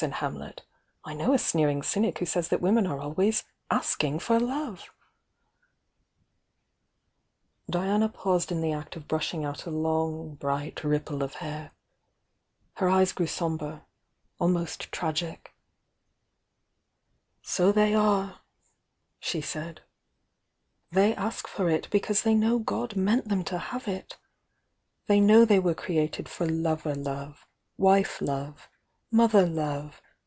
[0.01, 0.55] "*^"'"'^^
[1.03, 4.89] I •'"o^ a sneering cjnk who says that women are always 'asking for lovoi'"
[7.69, 11.69] Diana paused m the act of brushing out a long aiSf °''"^"^^
[12.79, 13.81] ^^^^
[14.47, 15.39] ^ew^sombr^S^
[17.43, 18.39] "So they are!"
[19.19, 19.81] she said.
[20.91, 24.17] "They ask for it because they know God meant them to hav^ it!
[25.05, 27.45] They know they were created for lover love,
[27.77, 28.67] wife love
[29.13, 30.01] mothw love.